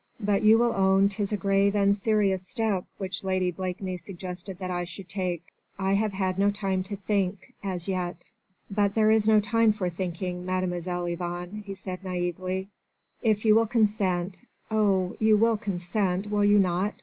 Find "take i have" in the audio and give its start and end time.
5.07-6.13